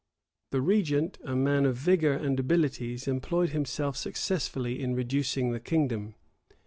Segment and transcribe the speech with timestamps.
[0.51, 6.15] []The regent, a man of vigor and abilities, employed himself successfully in reducing the kingdom.